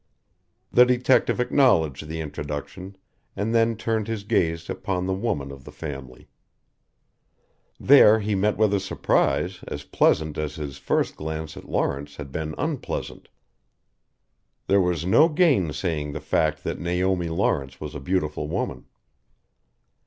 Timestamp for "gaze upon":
4.23-5.05